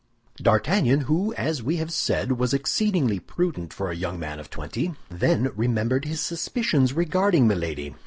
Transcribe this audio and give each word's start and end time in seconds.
D'Artagnan, 0.41 1.01
who, 1.01 1.31
as 1.35 1.61
we 1.61 1.75
have 1.77 1.91
said, 1.93 2.31
was 2.31 2.55
exceedingly 2.55 3.19
prudent 3.19 3.71
for 3.71 3.91
a 3.91 3.95
young 3.95 4.17
man 4.17 4.39
of 4.39 4.49
twenty, 4.49 4.95
then 5.11 5.51
remembered 5.55 6.05
his 6.05 6.21
suspicions 6.21 6.93
regarding 6.93 7.47
Milady. 7.47 7.93